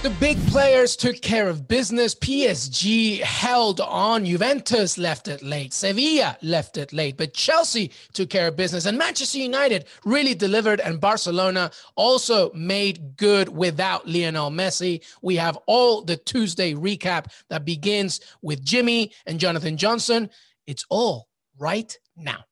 [0.00, 2.14] The big players took care of business.
[2.14, 4.24] PSG held on.
[4.24, 5.74] Juventus left it late.
[5.74, 7.16] Sevilla left it late.
[7.16, 8.86] But Chelsea took care of business.
[8.86, 10.78] And Manchester United really delivered.
[10.78, 15.04] And Barcelona also made good without Lionel Messi.
[15.20, 20.30] We have all the Tuesday recap that begins with Jimmy and Jonathan Johnson.
[20.68, 21.26] It's all
[21.58, 22.44] right now.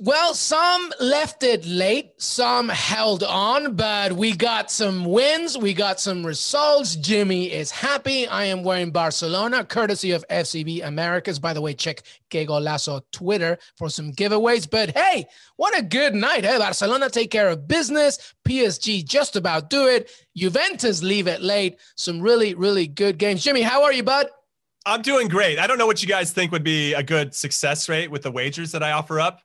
[0.00, 5.98] Well, some left it late, some held on, but we got some wins, we got
[5.98, 6.94] some results.
[6.94, 8.28] Jimmy is happy.
[8.28, 11.40] I am wearing Barcelona, courtesy of FCB Americas.
[11.40, 14.70] By the way, check Que Golazo Twitter for some giveaways.
[14.70, 15.26] But hey,
[15.56, 16.44] what a good night.
[16.44, 18.34] Hey, Barcelona take care of business.
[18.46, 20.12] PSG just about do it.
[20.36, 21.76] Juventus leave it late.
[21.96, 23.42] Some really, really good games.
[23.42, 24.28] Jimmy, how are you, bud?
[24.86, 25.58] I'm doing great.
[25.58, 28.30] I don't know what you guys think would be a good success rate with the
[28.30, 29.40] wagers that I offer up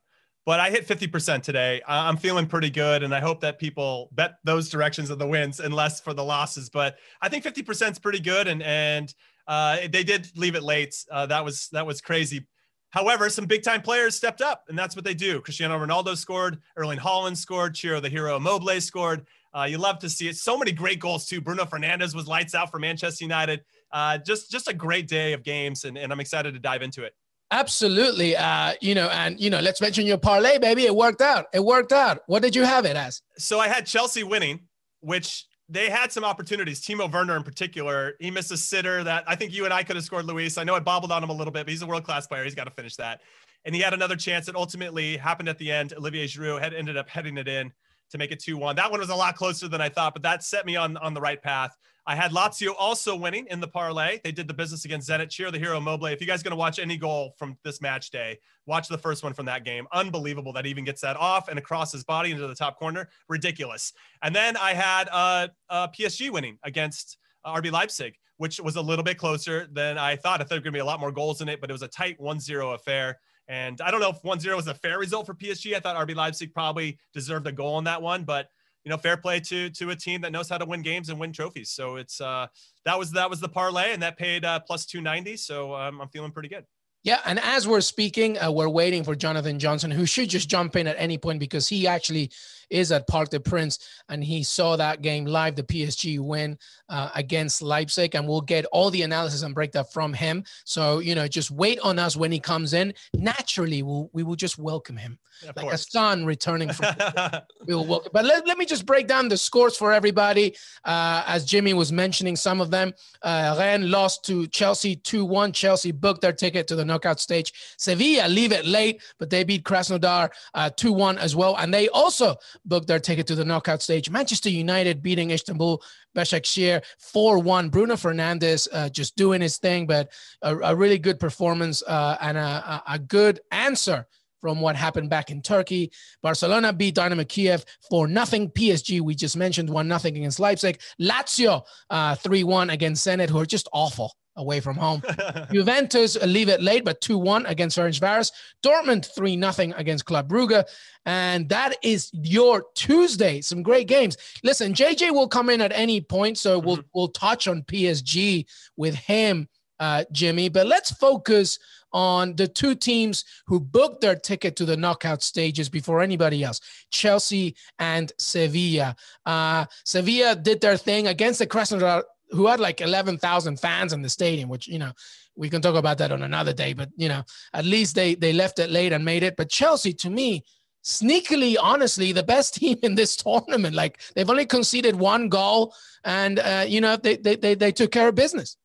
[0.46, 1.82] but I hit 50% today.
[1.88, 3.04] I'm feeling pretty good.
[3.04, 6.24] And I hope that people bet those directions of the wins and less for the
[6.24, 6.70] losses.
[6.70, 8.48] But I think 50% is pretty good.
[8.48, 9.14] And, and
[9.48, 10.96] uh, they did leave it late.
[11.10, 12.46] Uh, that was, that was crazy.
[12.90, 15.40] However, some big time players stepped up and that's what they do.
[15.42, 19.26] Cristiano Ronaldo scored, Erling Haaland scored, Ciro the hero Immobile scored.
[19.56, 20.36] Uh, you love to see it.
[20.36, 21.40] So many great goals too.
[21.40, 23.62] Bruno Fernandes was lights out for Manchester United.
[23.92, 25.86] Uh, just, just a great day of games.
[25.86, 27.14] And, and I'm excited to dive into it.
[27.54, 28.36] Absolutely.
[28.36, 30.86] Uh, you know, and you know, let's mention your parlay, baby.
[30.86, 31.46] It worked out.
[31.54, 32.22] It worked out.
[32.26, 33.22] What did you have it as?
[33.38, 34.62] So I had Chelsea winning,
[35.02, 36.82] which they had some opportunities.
[36.82, 39.96] Timo Werner in particular, he missed a sitter that I think you and I could
[39.96, 40.58] have scored, Luis.
[40.58, 42.44] I know I bobbled on him a little bit, but he's a world class player.
[42.44, 43.22] He's got to finish that.
[43.66, 45.94] And he had another chance that ultimately happened at the end.
[45.94, 47.72] Olivier Giroud had ended up heading it in
[48.10, 48.76] to make it 2 1.
[48.78, 51.14] That one was a lot closer than I thought, but that set me on, on
[51.14, 51.78] the right path.
[52.06, 54.20] I had Lazio also winning in the parlay.
[54.24, 55.32] They did the business against Zenit.
[55.32, 56.08] Ciro the hero Immobile.
[56.08, 58.98] If you guys are going to watch any goal from this match day, watch the
[58.98, 59.88] first one from that game.
[59.94, 63.08] Unbelievable that even gets that off and across his body into the top corner.
[63.30, 63.94] Ridiculous.
[64.22, 68.82] And then I had uh, uh, PSG winning against uh, RB Leipzig, which was a
[68.82, 70.42] little bit closer than I thought.
[70.42, 71.74] I thought there were going to be a lot more goals in it, but it
[71.74, 73.20] was a tight 1 0 affair.
[73.48, 75.74] And I don't know if 1 0 was a fair result for PSG.
[75.74, 78.50] I thought RB Leipzig probably deserved a goal on that one, but
[78.84, 81.20] you know, fair play to to a team that knows how to win games and
[81.20, 81.72] win trophies.
[81.72, 82.48] So it's uh,
[82.86, 85.38] that was that was the parlay, and that paid uh, plus two ninety.
[85.38, 86.66] So um, I'm feeling pretty good.
[87.04, 90.78] Yeah, and as we're speaking, uh, we're waiting for Jonathan Johnson, who should just jump
[90.78, 92.32] in at any point because he actually
[92.74, 93.80] is at Parc des Princes
[94.10, 96.58] and he saw that game live, the PSG win
[96.90, 100.44] uh, against Leipzig, and we'll get all the analysis and breakdown from him.
[100.66, 102.94] So you know, just wait on us when he comes in.
[103.14, 105.88] Naturally, we'll, we will just welcome him like course.
[105.88, 106.96] a son returning from.
[107.68, 108.12] we will welcome.
[108.14, 110.56] But let, let me just break down the scores for everybody.
[110.84, 112.94] Uh, as Jimmy was mentioning, some of them.
[113.22, 115.52] Uh, Rennes lost to Chelsea two one.
[115.52, 117.54] Chelsea booked their ticket to the knockout stage.
[117.78, 121.90] Sevilla leave it late, but they beat Krasnodar uh, two one as well, and they
[121.90, 122.36] also
[122.66, 124.10] booked their ticket to the knockout stage.
[124.10, 125.82] Manchester United beating Istanbul
[126.16, 126.82] Başakşehir
[127.16, 127.72] 4-1.
[127.72, 130.10] Bruno Fernandes uh, just doing his thing, but
[130.42, 134.06] a, a really good performance uh, and a, a, good answer
[134.42, 135.92] from what happened back in Turkey.
[136.22, 138.50] Barcelona beat Dynamo Kiev for nothing.
[138.50, 140.80] PSG, we just mentioned, one nothing against Leipzig.
[141.00, 145.02] Lazio, uh, 3 1 against Zenit, who are just awful away from home.
[145.52, 148.32] Juventus leave it late, but 2 1 against Ferencváros.
[148.66, 150.64] Dortmund 3 0 against Club Brugge.
[151.06, 153.42] And that is your Tuesday.
[153.42, 154.18] Some great games.
[154.44, 156.88] Listen, JJ will come in at any point, so we'll, mm-hmm.
[156.94, 158.46] we'll touch on PSG
[158.78, 159.48] with him,
[159.80, 160.50] uh, Jimmy.
[160.50, 161.60] But let's focus
[161.94, 166.60] on the two teams who booked their ticket to the knockout stages before anybody else
[166.92, 168.96] Chelsea and Sevilla.
[169.26, 174.10] Uh, Sevilla did their thing against the Krasnodar who had like 11,000 fans in the
[174.10, 174.92] stadium, which, you know,
[175.36, 177.24] we can talk about that on another day, but, you know,
[177.54, 179.36] at least they, they left it late and made it.
[179.36, 180.44] But Chelsea, to me,
[180.84, 183.76] sneakily, honestly, the best team in this tournament.
[183.76, 185.74] Like they've only conceded one goal
[186.04, 188.58] and, uh, you know, they, they, they, they took care of business.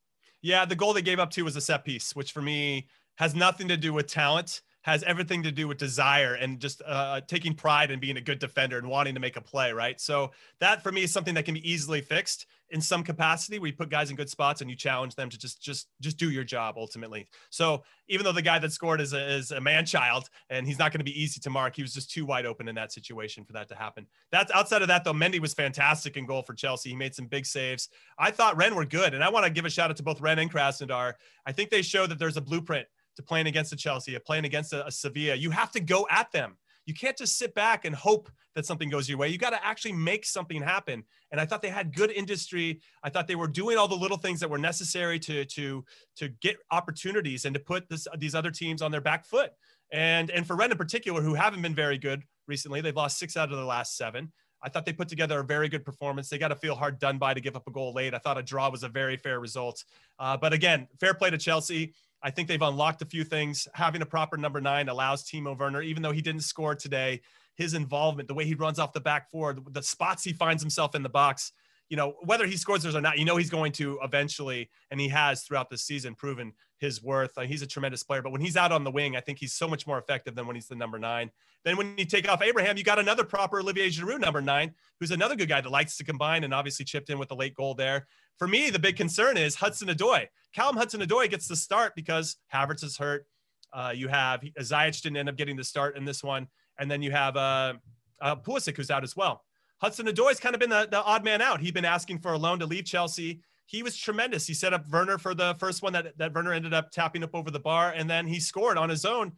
[0.42, 0.64] Yeah.
[0.64, 3.68] The goal they gave up to was a set piece, which for me has nothing
[3.68, 7.90] to do with talent has everything to do with desire and just uh, taking pride
[7.90, 10.00] in being a good defender and wanting to make a play, right?
[10.00, 10.30] So
[10.60, 13.58] that for me is something that can be easily fixed in some capacity.
[13.58, 16.30] We put guys in good spots and you challenge them to just just just do
[16.30, 17.26] your job ultimately.
[17.50, 20.78] So even though the guy that scored is a, is a man child and he's
[20.78, 22.92] not going to be easy to mark, he was just too wide open in that
[22.92, 24.06] situation for that to happen.
[24.30, 25.12] That's outside of that though.
[25.12, 26.90] Mendy was fantastic in goal for Chelsea.
[26.90, 27.88] He made some big saves.
[28.18, 30.20] I thought Rennes were good, and I want to give a shout out to both
[30.20, 31.14] Rennes and Krasnodar.
[31.46, 32.86] I think they show that there's a blueprint
[33.16, 35.34] to playing against a Chelsea, a playing against a, a Sevilla.
[35.34, 36.56] You have to go at them.
[36.88, 39.28] You can't just sit back and hope that something goes your way.
[39.28, 41.04] You got to actually make something happen.
[41.30, 42.80] And I thought they had good industry.
[43.02, 45.84] I thought they were doing all the little things that were necessary to to
[46.16, 49.50] to get opportunities and to put this, these other teams on their back foot.
[49.92, 53.36] And and for Rennes in particular, who haven't been very good recently, they've lost six
[53.36, 54.32] out of the last seven.
[54.62, 56.30] I thought they put together a very good performance.
[56.30, 58.14] They got to feel hard done by to give up a goal late.
[58.14, 59.84] I thought a draw was a very fair result.
[60.18, 61.94] Uh, but again, fair play to Chelsea.
[62.22, 63.68] I think they've unlocked a few things.
[63.74, 67.20] Having a proper number nine allows Timo Werner, even though he didn't score today,
[67.54, 70.94] his involvement, the way he runs off the back four, the, spots he finds himself
[70.94, 71.52] in the box,
[71.88, 75.00] you know, whether he scores those or not, you know, he's going to eventually, and
[75.00, 77.36] he has throughout the season proven his worth.
[77.36, 79.52] Uh, he's a tremendous player, but when he's out on the wing, I think he's
[79.52, 81.30] so much more effective than when he's the number nine.
[81.64, 85.10] Then when you take off Abraham, you got another proper Olivier Giroud, number nine, who's
[85.10, 87.74] another good guy that likes to combine and obviously chipped in with the late goal
[87.74, 88.06] there.
[88.38, 90.26] For me, the big concern is Hudson Odoi.
[90.54, 93.26] Calum Hudson Odoi gets the start because Havertz is hurt.
[93.72, 96.46] Uh, you have Ziyech didn't end up getting the start in this one,
[96.78, 97.74] and then you have uh,
[98.20, 99.44] uh, Pulisic who's out as well.
[99.80, 101.60] Hudson Odoi's kind of been the, the odd man out.
[101.60, 103.40] He'd been asking for a loan to leave Chelsea.
[103.66, 104.46] He was tremendous.
[104.46, 107.34] He set up Werner for the first one that, that Werner ended up tapping up
[107.34, 109.32] over the bar, and then he scored on his own.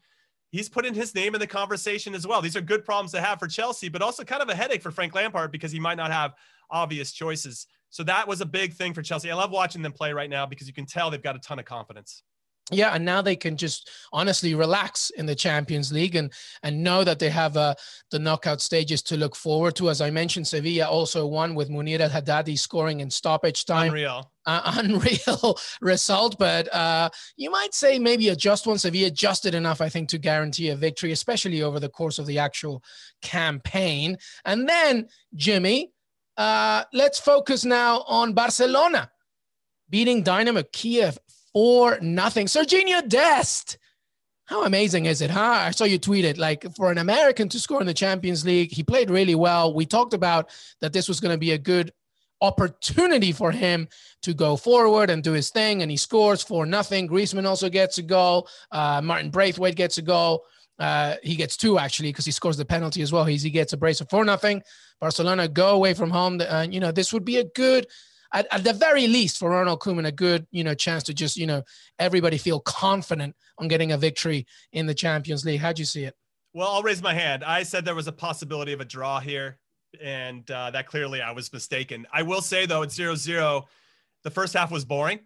[0.51, 2.41] He's put in his name in the conversation as well.
[2.41, 4.91] These are good problems to have for Chelsea, but also kind of a headache for
[4.91, 6.33] Frank Lampard because he might not have
[6.71, 7.67] obvious choices.
[7.91, 9.31] So that was a big thing for Chelsea.
[9.31, 11.59] I love watching them play right now because you can tell they've got a ton
[11.59, 12.23] of confidence
[12.71, 17.05] yeah and now they can just honestly relax in the champions league and and know
[17.05, 17.75] that they have uh,
[18.11, 19.91] the knockout stages to look forward to.
[19.91, 23.89] As i mentioned sevilla also won with munir el haddadi scoring in stoppage time.
[23.89, 24.31] Unreal.
[24.47, 28.79] Uh, unreal result but uh, you might say maybe a just one.
[28.79, 32.27] Sevilla just did enough i think to guarantee a victory especially over the course of
[32.27, 32.83] the actual
[33.23, 34.17] campaign.
[34.45, 35.93] And then jimmy
[36.37, 39.11] uh, let's focus now on barcelona
[39.91, 41.19] beating dynamo kiev
[41.53, 42.47] for nothing.
[42.47, 43.79] Sergiño Dest.
[44.47, 45.63] How amazing is it, huh?
[45.67, 46.37] I saw you tweet it.
[46.37, 49.73] Like for an American to score in the Champions League, he played really well.
[49.73, 50.51] We talked about
[50.81, 51.93] that this was going to be a good
[52.41, 53.87] opportunity for him
[54.23, 57.09] to go forward and do his thing, and he scores for nothing.
[57.09, 58.49] Griezmann also gets a goal.
[58.73, 60.45] Uh, Martin Braithwaite gets a goal.
[60.81, 63.25] Uh, he gets two actually because he scores the penalty as well.
[63.25, 64.63] He's, he gets a brace for nothing.
[64.99, 66.41] Barcelona go away from home.
[66.41, 67.87] Uh, you know this would be a good
[68.33, 71.37] at, at the very least for Ronald Koeman a good you know chance to just
[71.37, 71.63] you know
[71.99, 75.61] everybody feel confident on getting a victory in the Champions League.
[75.61, 76.15] How'd you see it?
[76.53, 77.45] Well, I'll raise my hand.
[77.45, 79.59] I said there was a possibility of a draw here,
[80.03, 82.07] and uh, that clearly I was mistaken.
[82.13, 83.65] I will say though, at 0-0,
[84.25, 85.21] the first half was boring.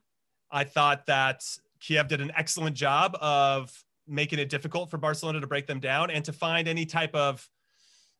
[0.50, 1.42] I thought that
[1.80, 3.72] Kiev did an excellent job of
[4.06, 7.48] making it difficult for Barcelona to break them down and to find any type of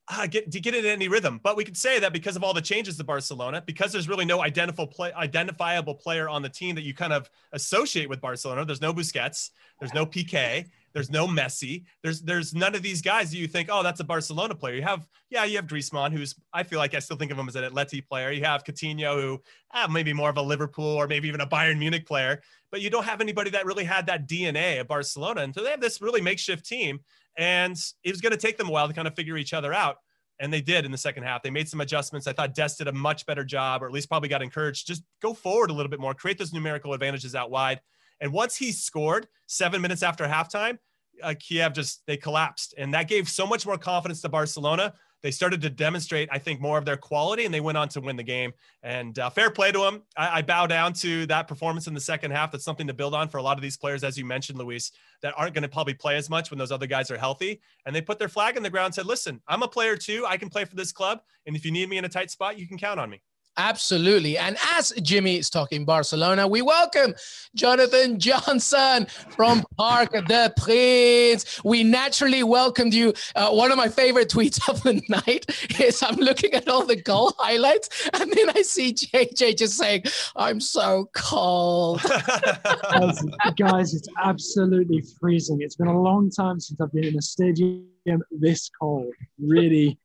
[0.08, 1.40] uh, get to get it in any rhythm.
[1.42, 4.26] But we could say that because of all the changes to Barcelona, because there's really
[4.26, 8.64] no identifiable play, identifiable player on the team that you kind of associate with Barcelona.
[8.64, 13.30] There's no Busquets, there's no Piqué, there's no Messi, there's there's none of these guys
[13.30, 14.74] that you think, oh, that's a Barcelona player.
[14.74, 17.48] You have yeah, you have Griezmann, who's I feel like I still think of him
[17.48, 18.30] as an Atleti player.
[18.30, 19.42] You have Coutinho, who
[19.72, 22.42] ah, maybe more of a Liverpool or maybe even a Bayern Munich player.
[22.70, 25.42] But you don't have anybody that really had that DNA of Barcelona.
[25.42, 27.00] And so they have this really makeshift team
[27.36, 29.72] and it was going to take them a while to kind of figure each other
[29.72, 29.96] out.
[30.40, 31.42] And they did in the second half.
[31.42, 32.26] They made some adjustments.
[32.26, 34.86] I thought Dest did a much better job, or at least probably got encouraged.
[34.86, 37.80] Just go forward a little bit more, create those numerical advantages out wide.
[38.20, 40.78] And once he scored seven minutes after halftime,
[41.22, 44.94] uh, Kiev just they collapsed, and that gave so much more confidence to Barcelona
[45.24, 48.00] they started to demonstrate, I think, more of their quality, and they went on to
[48.02, 48.52] win the game.
[48.82, 50.02] And uh, fair play to them.
[50.18, 52.52] I, I, bow down to that performance in the second half.
[52.52, 54.92] That's something to build on for a lot of these players, as you mentioned, Luis,
[55.22, 57.62] that aren't going to probably play as much when those other guys are healthy.
[57.86, 60.26] And they put their flag in the ground said, listen, I'm a player too.
[60.28, 61.20] I can play for this club.
[61.46, 63.22] And if you need me in a tight spot, you can count on me.
[63.56, 64.36] Absolutely.
[64.36, 67.14] And as Jimmy is talking Barcelona, we welcome
[67.54, 71.60] Jonathan Johnson from Parc des Princes.
[71.64, 73.14] We naturally welcomed you.
[73.36, 75.46] Uh, one of my favorite tweets of the night
[75.80, 80.04] is I'm looking at all the goal highlights, and then I see JJ just saying,
[80.34, 82.02] I'm so cold.
[83.56, 85.60] Guys, it's absolutely freezing.
[85.60, 87.86] It's been a long time since I've been in a stadium
[88.32, 89.12] this cold.
[89.38, 89.98] Really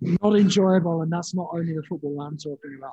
[0.00, 2.92] not enjoyable, and that's not only the football I'm talking about.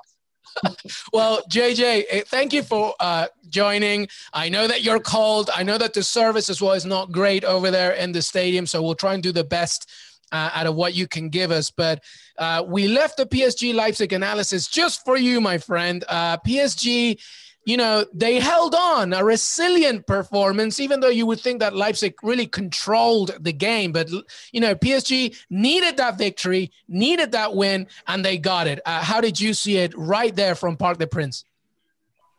[1.13, 4.07] well, JJ, eh, thank you for uh, joining.
[4.33, 5.49] I know that you're cold.
[5.53, 8.65] I know that the service as well is not great over there in the stadium,
[8.65, 9.89] so we'll try and do the best
[10.31, 11.71] uh, out of what you can give us.
[11.71, 12.03] But
[12.37, 16.03] uh, we left the PSG Leipzig analysis just for you, my friend.
[16.07, 17.19] Uh, PSG
[17.65, 22.13] you know, they held on a resilient performance, even though you would think that Leipzig
[22.21, 23.91] really controlled the game.
[23.91, 24.09] But,
[24.51, 28.79] you know, PSG needed that victory, needed that win, and they got it.
[28.85, 31.43] Uh, how did you see it right there from Parc des Princes?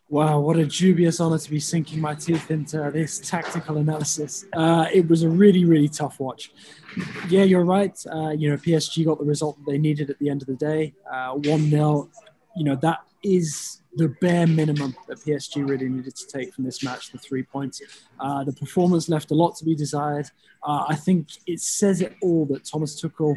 [0.09, 4.45] Wow, what a dubious honor to be sinking my teeth into this tactical analysis.
[4.52, 6.52] Uh, it was a really, really tough watch.
[7.28, 7.99] Yeah, you're right.
[8.12, 10.54] Uh, you know, PSG got the result that they needed at the end of the
[10.54, 10.95] day.
[11.12, 12.09] Uh, 1 0.
[12.56, 16.82] You know, that is the bare minimum that PSG really needed to take from this
[16.82, 17.80] match, the three points.
[18.20, 20.26] Uh, the performance left a lot to be desired.
[20.62, 23.37] Uh, I think it says it all that Thomas Tuchel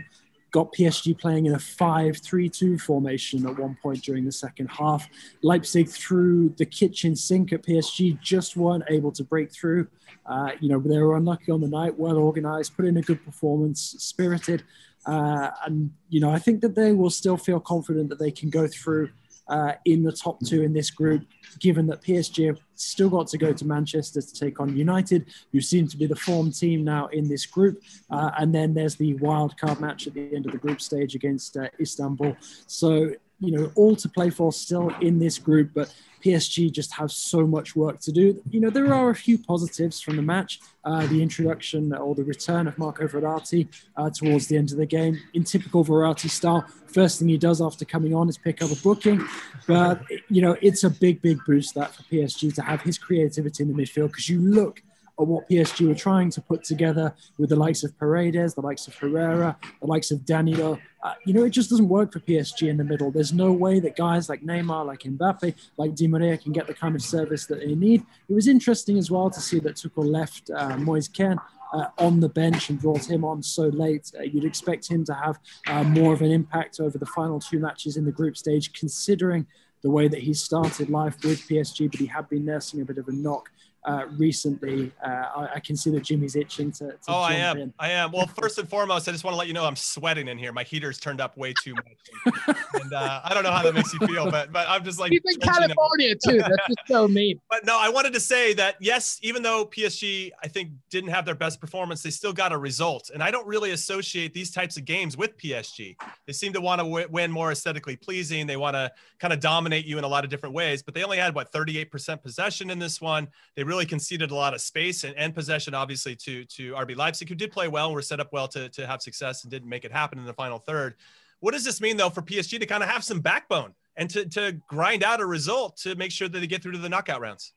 [0.51, 5.07] got PSG playing in a 5-3-2 formation at one point during the second half.
[5.43, 9.88] Leipzig threw the kitchen sink at PSG, just weren't able to break through.
[10.25, 13.24] Uh, you know, they were unlucky on the night, well organized, put in a good
[13.24, 14.63] performance, spirited.
[15.05, 18.50] Uh, and, you know, I think that they will still feel confident that they can
[18.50, 19.09] go through
[19.50, 21.24] uh, in the top two in this group,
[21.60, 25.60] given that PSG have still got to go to Manchester to take on United, who
[25.60, 27.82] seem to be the form team now in this group.
[28.10, 31.15] Uh, and then there's the wild card match at the end of the group stage
[31.15, 32.36] against uh, Istanbul.
[32.68, 35.93] So, you know, all to play for still in this group, but
[36.24, 38.41] PSG just have so much work to do.
[38.50, 40.60] You know, there are a few positives from the match.
[40.84, 43.67] Uh, the introduction or the return of Marco Verratti
[43.98, 45.19] uh, towards the end of the game.
[45.34, 48.75] In typical Verratti style, first thing he does after coming on is pick up a
[48.75, 49.25] booking.
[49.67, 53.63] But, you know, it's a big, big boost that for PSG to have his creativity
[53.63, 54.81] in the midfield because you look
[55.19, 58.88] or what PSG were trying to put together with the likes of Paredes, the likes
[58.88, 60.79] of Herrera, the likes of Danilo.
[61.03, 63.11] Uh, you know, it just doesn't work for PSG in the middle.
[63.11, 66.73] There's no way that guys like Neymar, like Mbappe, like Di Maria can get the
[66.73, 68.01] kind of service that they need.
[68.29, 71.38] It was interesting as well to see that Tuchel left uh, Moise Kean
[71.73, 74.09] uh, on the bench and brought him on so late.
[74.17, 77.59] Uh, you'd expect him to have uh, more of an impact over the final two
[77.59, 79.45] matches in the group stage, considering
[79.81, 82.97] the way that he started life with PSG, but he had been nursing a bit
[82.97, 83.49] of a knock
[83.86, 84.91] uh, recently.
[85.03, 86.88] Uh, I, I, can see that Jimmy's itching to.
[86.89, 87.57] to oh, I am.
[87.57, 87.74] In.
[87.79, 88.12] I am.
[88.12, 90.51] Well, first and foremost, I just want to let you know I'm sweating in here.
[90.51, 93.93] My heater's turned up way too much, and uh, I don't know how that makes
[93.93, 95.12] you feel, but but I'm just like.
[95.12, 96.39] He's in California too.
[96.39, 97.39] That's just so mean.
[97.50, 101.25] But no, I wanted to say that yes, even though PSG I think didn't have
[101.25, 104.77] their best performance, they still got a result, and I don't really associate these types
[104.77, 105.95] of games with PSG.
[106.27, 108.45] They seem to want to w- win more aesthetically pleasing.
[108.45, 111.03] They want to kind of dominate you in a lot of different ways, but they
[111.03, 113.27] only had what 38% possession in this one.
[113.55, 117.29] They really conceded a lot of space and, and possession, obviously, to to RB Leipzig,
[117.29, 119.85] who did play well were set up well to, to have success and didn't make
[119.85, 120.95] it happen in the final third.
[121.39, 124.25] What does this mean, though, for PSG to kind of have some backbone and to,
[124.25, 127.21] to grind out a result to make sure that they get through to the knockout
[127.21, 127.53] rounds?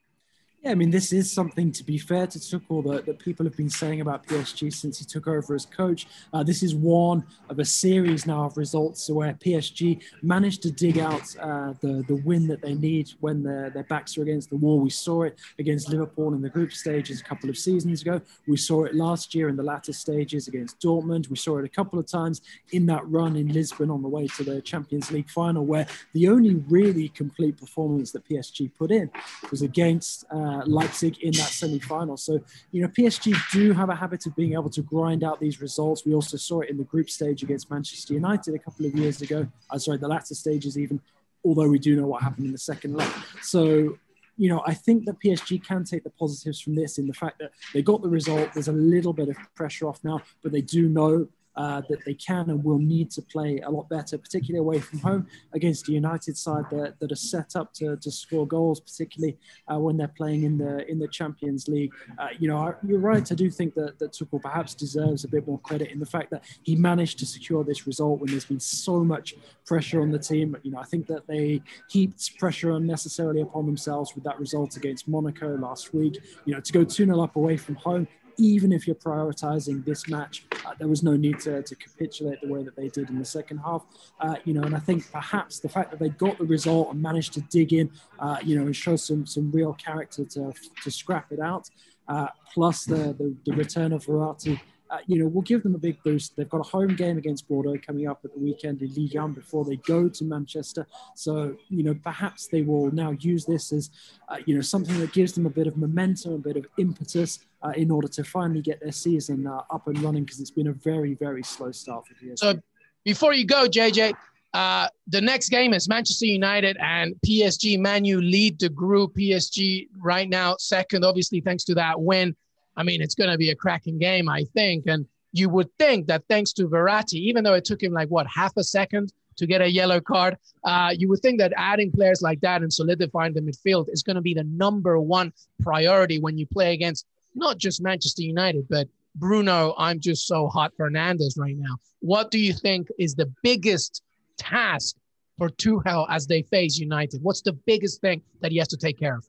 [0.62, 3.56] Yeah, I mean, this is something to be fair to Tuchel that, that people have
[3.56, 6.06] been saying about PSG since he took over as coach.
[6.32, 11.00] Uh, this is one of a series now of results where PSG managed to dig
[11.00, 14.56] out uh, the, the win that they need when their, their backs are against the
[14.56, 14.78] wall.
[14.78, 18.20] We saw it against Liverpool in the group stages a couple of seasons ago.
[18.46, 21.28] We saw it last year in the latter stages against Dortmund.
[21.28, 22.40] We saw it a couple of times
[22.70, 26.28] in that run in Lisbon on the way to the Champions League final, where the
[26.28, 29.10] only really complete performance that PSG put in
[29.50, 30.24] was against.
[30.30, 32.16] Uh, uh, Leipzig in that semi-final.
[32.16, 32.40] So,
[32.70, 36.04] you know, PSG do have a habit of being able to grind out these results.
[36.04, 39.22] We also saw it in the group stage against Manchester United a couple of years
[39.22, 39.46] ago.
[39.70, 41.00] Uh, sorry, the latter stages even,
[41.44, 43.10] although we do know what happened in the second leg.
[43.40, 43.96] So,
[44.36, 47.38] you know, I think that PSG can take the positives from this in the fact
[47.38, 48.52] that they got the result.
[48.54, 52.14] There's a little bit of pressure off now, but they do know uh, that they
[52.14, 55.92] can and will need to play a lot better, particularly away from home against the
[55.92, 59.36] United side that, that are set up to, to score goals, particularly
[59.72, 61.92] uh, when they're playing in the in the Champions League.
[62.18, 63.30] Uh, you know, you're right.
[63.30, 66.30] I do think that, that Tuchel perhaps deserves a bit more credit in the fact
[66.30, 70.18] that he managed to secure this result when there's been so much pressure on the
[70.18, 70.56] team.
[70.62, 75.08] You know, I think that they heaped pressure unnecessarily upon themselves with that result against
[75.08, 76.18] Monaco last week.
[76.44, 80.08] You know, to go 2 0 up away from home even if you're prioritizing this
[80.08, 83.18] match, uh, there was no need to, to capitulate the way that they did in
[83.18, 83.84] the second half.
[84.20, 87.00] Uh, you know, and I think perhaps the fact that they got the result and
[87.00, 90.90] managed to dig in, uh, you know, and show some some real character to to
[90.90, 91.68] scrap it out,
[92.08, 94.60] uh, plus the, the, the return of Verratti
[94.92, 96.36] uh, you know, we'll give them a big boost.
[96.36, 99.32] They've got a home game against Bordeaux coming up at the weekend in Ligue 1
[99.32, 100.86] before they go to Manchester.
[101.16, 103.90] So, you know, perhaps they will now use this as,
[104.28, 107.38] uh, you know, something that gives them a bit of momentum, a bit of impetus
[107.62, 110.68] uh, in order to finally get their season uh, up and running because it's been
[110.68, 112.38] a very, very slow start for PSG.
[112.38, 112.60] So,
[113.02, 114.14] before you go, JJ,
[114.54, 117.78] Uh, the next game is Manchester United and PSG.
[117.78, 119.14] Manu lead the group.
[119.14, 122.36] PSG right now second, obviously thanks to that win.
[122.76, 124.86] I mean, it's going to be a cracking game, I think.
[124.86, 128.26] And you would think that thanks to Verratti, even though it took him like what
[128.26, 132.20] half a second to get a yellow card, uh, you would think that adding players
[132.22, 136.36] like that and solidifying the midfield is going to be the number one priority when
[136.36, 139.74] you play against not just Manchester United, but Bruno.
[139.78, 141.76] I'm just so hot Fernandes right now.
[142.00, 144.02] What do you think is the biggest
[144.36, 144.96] task
[145.38, 147.22] for Tuchel as they face United?
[147.22, 149.24] What's the biggest thing that he has to take care of?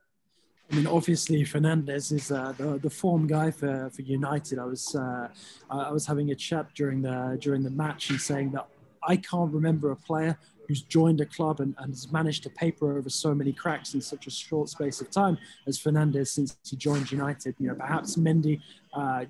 [0.73, 4.57] I mean, obviously Fernandes is uh, the, the form guy for, for United.
[4.57, 5.27] I was uh,
[5.69, 8.67] I was having a chat during the during the match and saying that
[9.07, 10.35] I can't remember a player
[10.67, 14.01] who's joined a club and, and has managed to paper over so many cracks in
[14.01, 15.37] such a short space of time
[15.67, 17.53] as Fernandes since he joined United.
[17.59, 18.59] You know, perhaps Mendy
[18.95, 19.25] uh,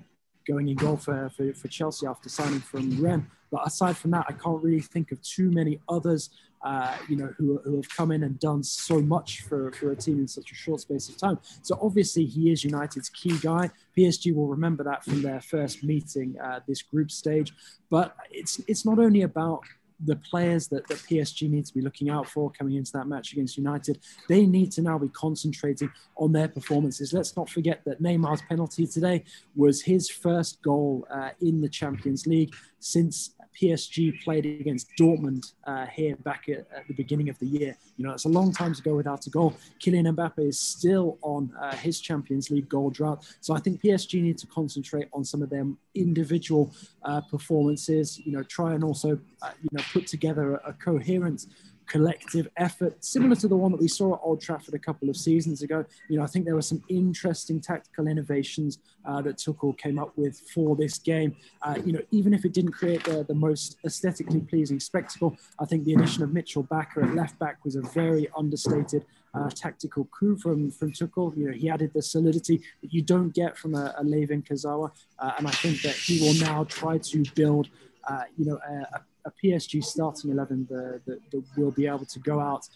[0.48, 3.26] going in goal for, for, for Chelsea after signing from Rennes.
[3.50, 6.30] But aside from that, I can't really think of too many others,
[6.64, 9.96] uh, you know, who, who have come in and done so much for, for a
[9.96, 11.38] team in such a short space of time.
[11.62, 13.70] So obviously he is United's key guy.
[13.96, 17.52] PSG will remember that from their first meeting, uh, this group stage.
[17.90, 19.60] But it's it's not only about
[20.04, 23.32] the players that, that PSG need to be looking out for coming into that match
[23.32, 27.12] against United, they need to now be concentrating on their performances.
[27.12, 32.26] Let's not forget that Neymar's penalty today was his first goal uh, in the Champions
[32.26, 37.46] League since PSG played against Dortmund uh, here back at, at, the beginning of the
[37.46, 37.76] year.
[37.96, 39.54] You know, it's a long time to go without a goal.
[39.80, 43.24] Kylian Mbappe is still on uh, his Champions League goal drought.
[43.40, 48.18] So I think PSG need to concentrate on some of their individual uh, performances.
[48.18, 51.46] You know, try and also uh, you know put together a, a coherent
[51.86, 55.16] collective effort, similar to the one that we saw at Old Trafford a couple of
[55.16, 55.84] seasons ago.
[56.08, 60.16] You know, I think there were some interesting tactical innovations uh, that Tuchel came up
[60.16, 61.36] with for this game.
[61.62, 65.64] Uh, you know, even if it didn't create the, the most aesthetically pleasing spectacle, I
[65.64, 70.04] think the addition of Mitchel Bakker at left back was a very understated uh, tactical
[70.06, 71.36] coup from from Tuchel.
[71.36, 74.90] You know, he added the solidity that you don't get from a, a Layvin Kurzawa,
[75.18, 77.68] uh, and I think that he will now try to build,
[78.08, 82.18] uh, you know, a, a PSG starting 11 that, that, that will be able to
[82.20, 82.68] go out,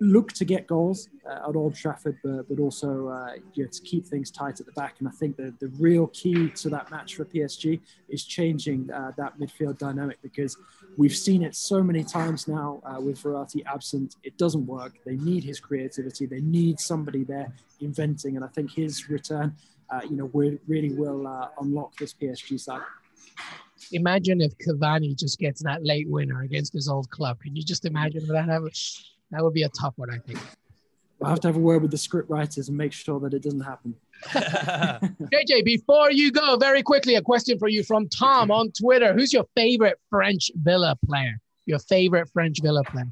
[0.00, 3.82] look to get goals uh, at Old Trafford, but, but also uh, you know, to
[3.82, 4.96] keep things tight at the back.
[4.98, 9.12] And I think the, the real key to that match for PSG is changing uh,
[9.16, 10.56] that midfield dynamic because
[10.96, 14.16] we've seen it so many times now uh, with Verratti absent.
[14.22, 14.92] It doesn't work.
[15.04, 16.26] They need his creativity.
[16.26, 18.36] They need somebody there inventing.
[18.36, 19.54] And I think his return,
[20.08, 20.30] you know,
[20.66, 22.82] really will unlock this PSG side
[23.92, 27.40] imagine if Cavani just gets that late winner against his old club.
[27.40, 28.46] Can you just imagine that?
[28.46, 28.76] That would,
[29.30, 30.38] that would be a tough one, I think.
[31.18, 33.42] We'll have to have a word with the script writers and make sure that it
[33.42, 33.94] doesn't happen.
[34.26, 39.14] JJ, before you go, very quickly, a question for you from Tom on Twitter.
[39.14, 41.38] Who's your favorite French Villa player?
[41.66, 43.10] Your favorite French Villa player?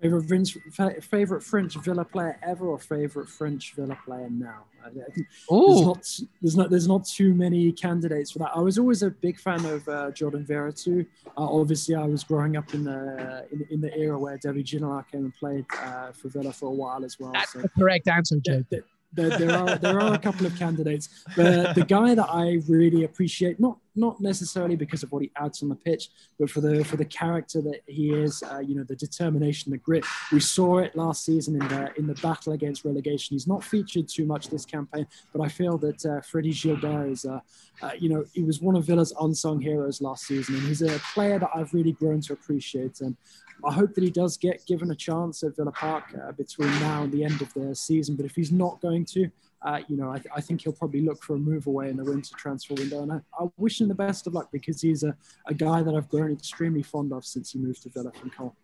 [0.00, 0.56] Favorite French,
[1.02, 4.64] favorite French Villa player ever, or favorite French Villa player now?
[4.82, 8.52] There's not, there's not there's not too many candidates for that.
[8.54, 11.06] I was always a big fan of uh, Jordan Veretout.
[11.26, 15.06] Uh, obviously, I was growing up in the in, in the era where David Ginola
[15.10, 17.32] came and played uh, for Villa for a while as well.
[17.32, 18.64] That's so, the correct answer, Joe.
[19.12, 23.04] There, there are there are a couple of candidates, but the guy that I really
[23.04, 26.84] appreciate, not not necessarily because of what he adds on the pitch, but for the
[26.84, 30.04] for the character that he is, uh, you know, the determination, the grit.
[30.32, 33.34] We saw it last season in the in the battle against relegation.
[33.34, 37.24] He's not featured too much this campaign, but I feel that uh, Freddie Guilbert is,
[37.24, 37.40] uh,
[37.82, 40.98] uh, you know, he was one of Villa's unsung heroes last season, and he's a
[41.14, 43.00] player that I've really grown to appreciate.
[43.00, 43.16] And
[43.64, 47.02] I hope that he does get given a chance at Villa Park uh, between now
[47.02, 48.16] and the end of the season.
[48.16, 49.30] But if he's not going to,
[49.62, 52.04] uh, you know, I, I, think he'll probably look for a move away in the
[52.04, 53.02] winter transfer window.
[53.02, 55.14] And I, I wish him the best of luck because he's a,
[55.46, 58.56] a guy that I've grown extremely fond of since he moved to Villa from Cole.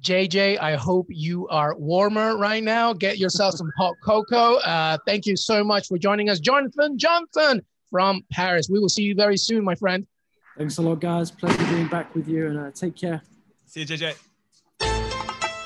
[0.00, 2.92] JJ, I hope you are warmer right now.
[2.92, 4.56] Get yourself some hot cocoa.
[4.56, 8.68] Uh, thank you so much for joining us, Jonathan Johnson from Paris.
[8.68, 10.06] We will see you very soon, my friend.
[10.58, 11.30] Thanks a lot, guys.
[11.30, 13.22] Pleasure being back with you, and uh, take care.
[13.66, 14.31] See you, JJ.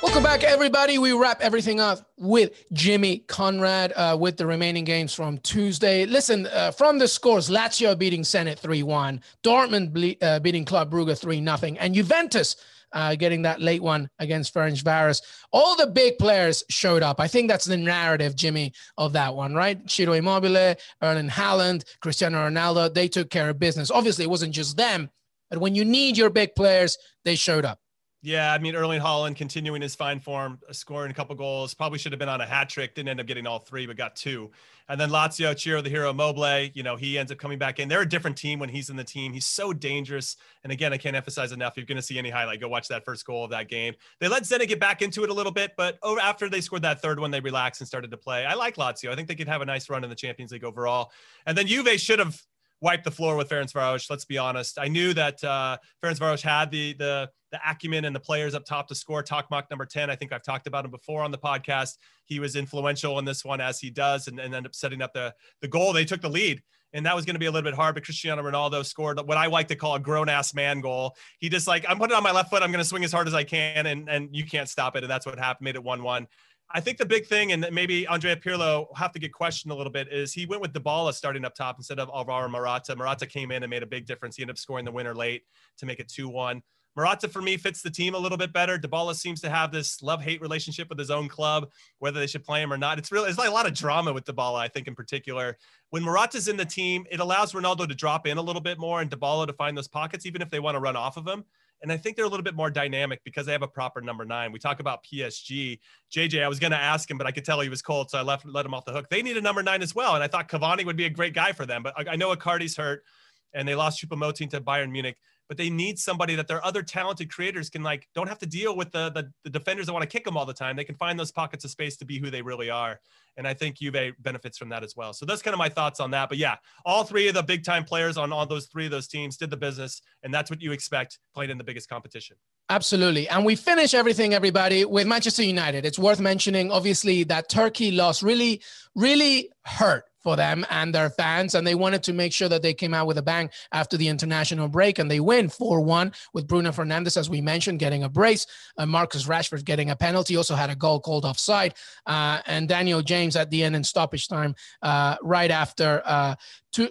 [0.03, 0.99] Welcome back, everybody.
[0.99, 6.05] We wrap everything up with Jimmy Conrad uh, with the remaining games from Tuesday.
[6.05, 10.93] Listen, uh, from the scores, Lazio beating Zenit 3 1, Dortmund ble- uh, beating Club
[10.93, 12.57] Brugge 3 0, and Juventus
[12.93, 15.23] uh, getting that late one against Ferencvaros.
[15.53, 17.19] All the big players showed up.
[17.19, 19.79] I think that's the narrative, Jimmy, of that one, right?
[19.91, 23.91] Ciro Immobile, Erling Haaland, Cristiano Ronaldo, they took care of business.
[23.91, 25.11] Obviously, it wasn't just them,
[25.51, 27.81] but when you need your big players, they showed up.
[28.23, 31.75] Yeah, I mean, Erling Haaland continuing his fine form, uh, scoring a couple goals.
[31.75, 32.95] Probably should have been on a hat trick.
[32.95, 34.51] Didn't end up getting all three, but got two.
[34.89, 36.71] And then Lazio, Ciro the hero, Immobile.
[36.75, 37.89] You know, he ends up coming back in.
[37.89, 39.33] They're a different team when he's in the team.
[39.33, 40.37] He's so dangerous.
[40.65, 41.75] And again, I can't emphasize enough.
[41.75, 43.95] If you're going to see any highlight, go watch that first goal of that game.
[44.19, 46.83] They let Zenit get back into it a little bit, but over after they scored
[46.83, 48.47] that third one, they relaxed and started to play.
[48.47, 49.11] I like Lazio.
[49.11, 51.13] I think they could have a nice run in the Champions League overall.
[51.47, 52.41] And then Juve should have
[52.81, 54.11] wiped the floor with Ferencvaros.
[54.11, 54.79] Let's be honest.
[54.79, 58.89] I knew that uh, Ferencvaros had the the the acumen and the players up top
[58.89, 59.23] to score.
[59.23, 60.11] Talk Tokmac number 10.
[60.11, 61.97] I think I've talked about him before on the podcast.
[62.25, 65.13] He was influential in this one as he does and, and ended up setting up
[65.13, 65.93] the, the goal.
[65.93, 66.63] They took the lead.
[66.93, 69.37] And that was going to be a little bit hard, but Cristiano Ronaldo scored what
[69.37, 71.15] I like to call a grown ass man goal.
[71.39, 72.63] He just like, I'm putting on my left foot.
[72.63, 73.87] I'm going to swing as hard as I can.
[73.87, 75.03] And, and you can't stop it.
[75.03, 76.27] And that's what happened, made it 1 1.
[76.71, 79.93] I think the big thing, and maybe Andrea Pirlo have to get questioned a little
[79.93, 82.97] bit, is he went with Dybala starting up top instead of Alvaro Morata.
[82.97, 84.37] Morata came in and made a big difference.
[84.37, 85.43] He ended up scoring the winner late
[85.79, 86.63] to make it 2 1.
[86.97, 88.79] Morata for me fits the team a little bit better.
[88.79, 92.63] Dybala seems to have this love-hate relationship with his own club, whether they should play
[92.63, 92.99] him or not.
[92.99, 95.59] It's really it's like a lot of drama with Dybala, I think in particular.
[95.91, 99.01] When Morata's in the team, it allows Ronaldo to drop in a little bit more
[99.01, 101.45] and Dybala to find those pockets, even if they want to run off of him.
[101.83, 104.25] And I think they're a little bit more dynamic because they have a proper number
[104.25, 104.51] nine.
[104.51, 105.79] We talk about PSG.
[106.11, 108.19] JJ, I was going to ask him, but I could tell he was cold, so
[108.19, 109.11] I left let him off the hook.
[109.11, 111.35] They need a number nine as well, and I thought Cavani would be a great
[111.35, 111.83] guy for them.
[111.83, 113.05] But uh, I know Icardi's hurt,
[113.53, 117.31] and they lost Choupo-Moting to Bayern Munich but they need somebody that their other talented
[117.31, 120.09] creators can like don't have to deal with the, the, the defenders that want to
[120.09, 120.77] kick them all the time.
[120.77, 123.01] They can find those pockets of space to be who they really are.
[123.37, 125.13] And I think Juve benefits from that as well.
[125.13, 126.29] So that's kind of my thoughts on that.
[126.29, 129.09] But yeah, all three of the big time players on all those three of those
[129.09, 130.01] teams did the business.
[130.23, 132.37] And that's what you expect playing in the biggest competition.
[132.69, 133.29] Absolutely.
[133.29, 135.85] And we finish everything, everybody, with Manchester United.
[135.85, 138.61] It's worth mentioning, obviously, that Turkey loss really,
[138.95, 141.55] really hurt for them and their fans.
[141.55, 144.09] And they wanted to make sure that they came out with a bang after the
[144.09, 144.99] international break.
[144.99, 148.45] And they win 4 1 with Bruno Fernandes, as we mentioned, getting a brace.
[148.77, 151.75] Uh, Marcus Rashford getting a penalty, also had a goal called offside.
[152.07, 156.35] Uh, and Daniel James at the end in stoppage time, uh, right after uh,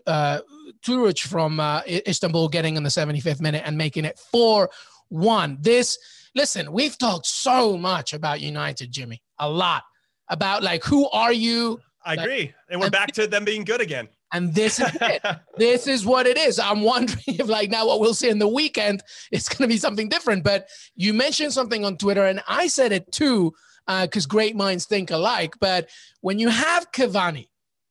[0.08, 0.40] uh,
[0.82, 4.70] Turic from uh, Istanbul getting in the 75th minute and making it 4
[5.10, 5.58] 1.
[5.60, 6.00] This,
[6.36, 9.84] listen, we've talked so much about United, Jimmy, a lot
[10.30, 12.54] about like who are you I agree.
[12.70, 14.08] And we're and back to them being good again.
[14.32, 15.24] And this is it.
[15.58, 16.60] this is what it is.
[16.60, 19.78] I'm wondering if, like, now what we'll see in the weekend is going to be
[19.78, 20.44] something different.
[20.44, 23.54] But you mentioned something on Twitter, and I said it too,
[23.88, 25.56] because uh, great minds think alike.
[25.60, 25.90] But
[26.22, 27.48] when you have Cavani,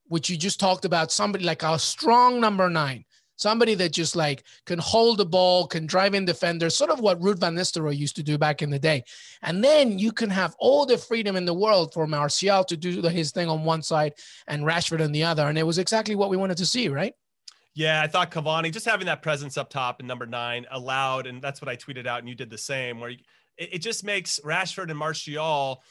[0.07, 3.05] which you just talked about, somebody like a strong number nine,
[3.37, 7.21] somebody that just like can hold the ball, can drive in defenders, sort of what
[7.21, 9.05] Ruud van Nistelrooy used to do back in the day.
[9.43, 13.03] And then you can have all the freedom in the world for Martial to do
[13.03, 14.15] his thing on one side
[14.47, 15.49] and Rashford on the other.
[15.49, 17.15] And it was exactly what we wanted to see, right?
[17.75, 21.43] Yeah, I thought Cavani just having that presence up top in number nine allowed, and
[21.43, 23.01] that's what I tweeted out, and you did the same.
[23.01, 23.19] Where you,
[23.59, 25.83] it, just makes Rashford and Martial,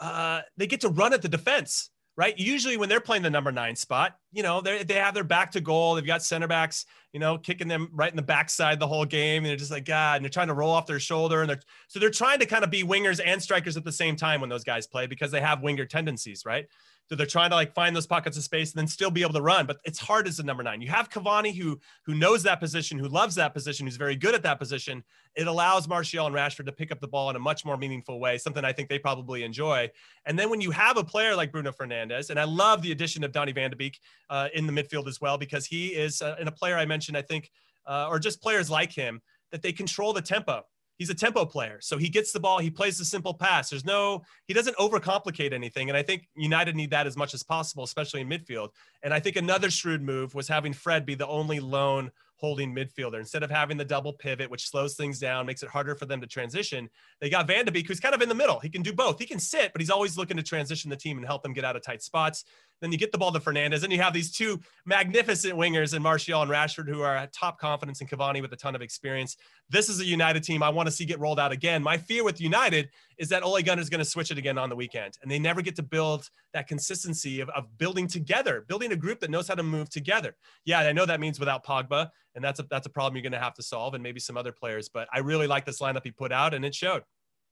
[0.00, 2.36] uh, they get to run at the defense right?
[2.36, 5.52] Usually when they're playing the number nine spot, you know, they they have their back
[5.52, 5.94] to goal.
[5.94, 9.44] They've got center backs, you know, kicking them right in the backside the whole game.
[9.44, 11.42] And they're just like, God, and they're trying to roll off their shoulder.
[11.42, 14.16] And they're so they're trying to kind of be wingers and strikers at the same
[14.16, 16.66] time when those guys play because they have winger tendencies, right?
[17.08, 19.32] So they're trying to like find those pockets of space and then still be able
[19.32, 19.66] to run.
[19.66, 20.82] But it's hard as a number nine.
[20.82, 24.34] You have Cavani who who knows that position, who loves that position, who's very good
[24.34, 25.02] at that position.
[25.34, 28.20] It allows Martial and Rashford to pick up the ball in a much more meaningful
[28.20, 29.90] way, something I think they probably enjoy.
[30.26, 33.24] And then when you have a player like Bruno Fernandes, and I love the addition
[33.24, 36.36] of Donny van de Beek uh, in the midfield as well, because he is uh,
[36.38, 37.50] in a player I mentioned, I think,
[37.86, 40.62] uh, or just players like him, that they control the tempo
[40.98, 41.78] he's a tempo player.
[41.80, 43.70] So he gets the ball, he plays the simple pass.
[43.70, 45.88] There's no, he doesn't overcomplicate anything.
[45.88, 48.70] And I think United need that as much as possible, especially in midfield.
[49.02, 53.18] And I think another shrewd move was having Fred be the only lone holding midfielder
[53.18, 56.20] instead of having the double pivot, which slows things down, makes it harder for them
[56.20, 56.88] to transition.
[57.20, 58.60] They got Van de Beek, who's kind of in the middle.
[58.60, 59.18] He can do both.
[59.18, 61.64] He can sit, but he's always looking to transition the team and help them get
[61.64, 62.44] out of tight spots.
[62.80, 66.02] Then you get the ball to Fernandes, and you have these two magnificent wingers in
[66.02, 69.36] Martial and Rashford, who are top confidence, in Cavani with a ton of experience.
[69.68, 71.82] This is a United team I want to see get rolled out again.
[71.82, 74.68] My fear with United is that Ole Gunnar is going to switch it again on
[74.68, 78.92] the weekend, and they never get to build that consistency of, of building together, building
[78.92, 80.36] a group that knows how to move together.
[80.64, 83.32] Yeah, I know that means without Pogba, and that's a that's a problem you're going
[83.32, 84.88] to have to solve, and maybe some other players.
[84.88, 87.02] But I really like this lineup he put out, and it showed.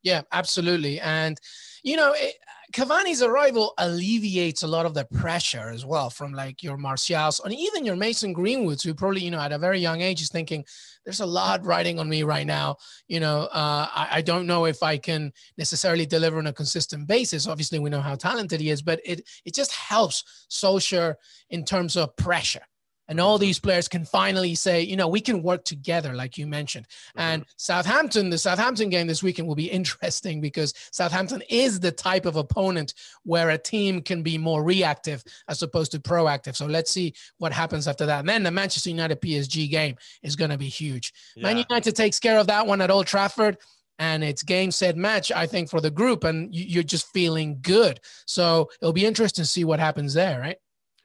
[0.07, 1.01] Yeah, absolutely.
[1.01, 1.37] And,
[1.83, 2.37] you know, it,
[2.73, 7.53] Cavani's arrival alleviates a lot of the pressure as well from like your Martials and
[7.53, 10.65] even your Mason Greenwoods, who probably, you know, at a very young age is thinking,
[11.05, 12.77] there's a lot riding on me right now.
[13.09, 17.09] You know, uh, I, I, don't know if I can necessarily deliver on a consistent
[17.09, 17.49] basis.
[17.49, 21.17] Obviously, we know how talented he is, but it, it just helps Solskjaer
[21.51, 22.63] in terms of pressure
[23.09, 26.47] and all these players can finally say, you know, we can work together, like you
[26.47, 26.87] mentioned.
[26.89, 27.21] Mm-hmm.
[27.21, 32.27] And Southampton, the Southampton game this weekend will be interesting because Southampton is the type
[32.27, 36.57] of opponent where a team can be more reactive as opposed to proactive.
[36.57, 38.21] So let's see what happens after that.
[38.21, 41.13] And then the Manchester United PSG game is going to be huge.
[41.37, 41.45] Yeah.
[41.45, 43.59] Man United takes care of that one at Old Trafford
[43.99, 48.01] and it's game set match i think for the group and you're just feeling good
[48.27, 50.59] so it'll be interesting to see what happens there right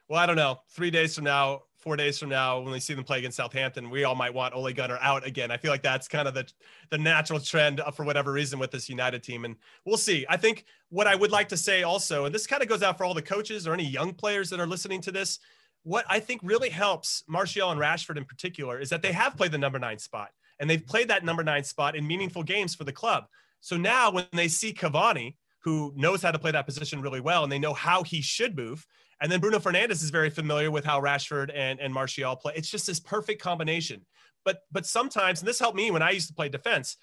[0.08, 2.94] well i don't know three days from now four days from now when we see
[2.94, 5.82] them play against southampton we all might want ole gunnar out again i feel like
[5.82, 6.46] that's kind of the
[6.90, 10.64] the natural trend for whatever reason with this united team and we'll see i think
[10.90, 13.14] what i would like to say also and this kind of goes out for all
[13.14, 15.38] the coaches or any young players that are listening to this
[15.82, 19.52] what i think really helps martial and rashford in particular is that they have played
[19.52, 20.30] the number nine spot
[20.62, 23.26] and they've played that number nine spot in meaningful games for the club.
[23.60, 27.42] So now when they see Cavani, who knows how to play that position really well,
[27.44, 28.86] and they know how he should move,
[29.20, 32.54] and then Bruno Fernandes is very familiar with how Rashford and, and Martial play.
[32.56, 34.04] It's just this perfect combination.
[34.44, 36.96] But but sometimes, and this helped me when I used to play defense,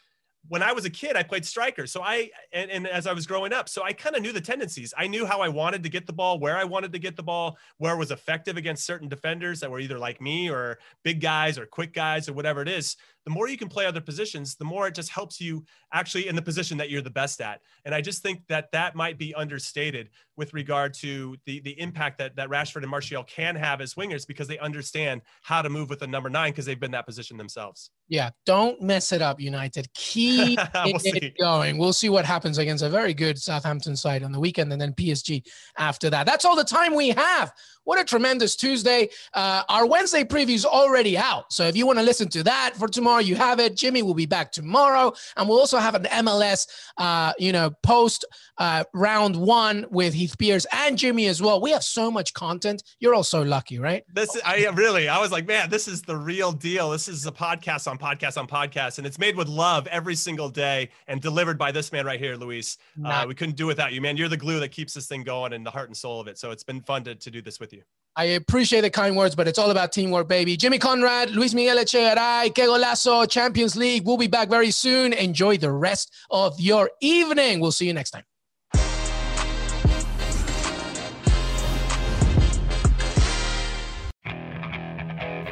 [0.48, 1.86] when I was a kid, I played striker.
[1.86, 4.42] So I, and, and as I was growing up, so I kind of knew the
[4.42, 4.94] tendencies.
[4.98, 7.24] I knew how I wanted to get the ball, where I wanted to get the
[7.24, 11.58] ball, where was effective against certain defenders that were either like me or big guys
[11.58, 14.66] or quick guys or whatever it is the more you can play other positions, the
[14.66, 17.62] more it just helps you actually in the position that you're the best at.
[17.86, 22.18] And I just think that that might be understated with regard to the the impact
[22.20, 25.90] that that Rashford and Martial can have as wingers because they understand how to move
[25.90, 27.92] with the number nine because they've been that position themselves.
[28.08, 29.94] Yeah, don't mess it up, United.
[29.94, 31.78] Keep we'll it going.
[31.78, 34.94] We'll see what happens against a very good Southampton side on the weekend and then
[34.94, 35.46] PSG
[35.78, 36.26] after that.
[36.26, 37.52] That's all the time we have.
[37.84, 39.10] What a tremendous Tuesday.
[39.34, 41.52] Uh, our Wednesday preview is already out.
[41.52, 43.76] So if you want to listen to that for tomorrow, you have it.
[43.76, 45.14] Jimmy will be back tomorrow.
[45.36, 48.26] And we'll also have an MLS, uh, you know, post
[48.58, 51.62] uh, round one with Heath Pearce and Jimmy as well.
[51.62, 52.84] We have so much content.
[53.00, 54.04] You're all so lucky, right?
[54.14, 56.90] This, I really, I was like, man, this is the real deal.
[56.92, 60.50] This is a podcast on podcast on podcast, and it's made with love every single
[60.50, 62.78] day and delivered by this man right here, Luis.
[63.04, 64.18] Uh, we couldn't do without you, man.
[64.18, 66.38] You're the glue that keeps this thing going and the heart and soul of it.
[66.38, 67.84] So it's been fun to, to do this with you.
[68.20, 70.58] I appreciate the kind words, but it's all about teamwork, baby.
[70.58, 74.06] Jimmy Conrad, Luis Miguel Echegaray, Que Golazo, Champions League.
[74.06, 75.14] We'll be back very soon.
[75.14, 77.62] Enjoy the rest of your evening.
[77.62, 78.24] We'll see you next time.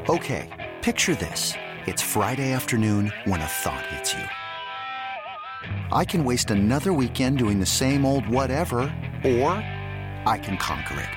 [0.10, 0.50] Okay,
[0.82, 1.54] picture this.
[1.86, 4.26] It's Friday afternoon when a thought hits you.
[5.94, 8.80] I can waste another weekend doing the same old whatever,
[9.24, 9.52] or
[10.26, 11.17] I can conquer it.